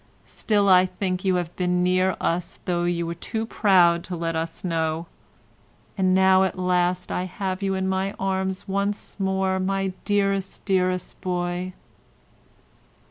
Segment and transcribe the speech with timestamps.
[0.25, 4.35] Still I think you have been near us though you were too proud to let
[4.35, 10.65] us know—and now at last I have you in my arms once more, my dearest,
[10.65, 11.73] dearest boy."